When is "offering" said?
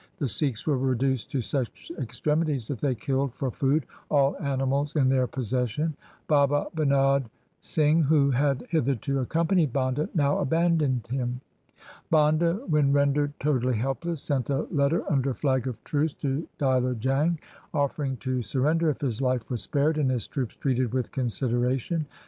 17.71-18.17